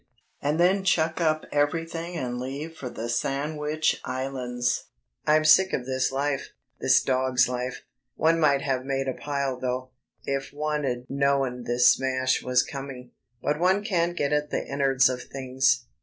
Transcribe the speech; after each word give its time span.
And 0.41 0.59
then 0.59 0.83
chuck 0.83 1.21
up 1.21 1.45
everything 1.51 2.17
and 2.17 2.39
leave 2.39 2.75
for 2.75 2.89
the 2.89 3.07
Sandwich 3.07 4.01
Islands. 4.03 4.85
I'm 5.27 5.45
sick 5.45 5.73
of 5.73 5.85
this 5.85 6.11
life, 6.11 6.49
this 6.79 7.03
dog's 7.03 7.47
life.... 7.47 7.83
One 8.15 8.39
might 8.39 8.63
have 8.63 8.83
made 8.83 9.07
a 9.07 9.13
pile 9.13 9.59
though, 9.59 9.91
if 10.25 10.49
one'd 10.51 11.05
known 11.07 11.65
this 11.65 11.87
smash 11.87 12.41
was 12.41 12.63
coming. 12.63 13.11
But 13.43 13.59
one 13.59 13.83
can't 13.83 14.17
get 14.17 14.33
at 14.33 14.49
the 14.49 14.65
innards 14.67 15.07
of 15.07 15.21
things. 15.21 15.85